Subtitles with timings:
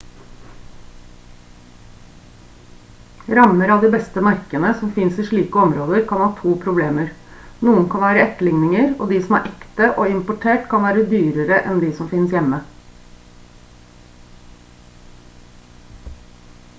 [3.39, 7.13] rammer av de beste merkene som finnes i slike områder kan ha to problemer
[7.69, 11.85] noen kan være etterligninger og de som er ekte og importert kan være dyrere enn
[11.87, 12.63] de som finnes hjemme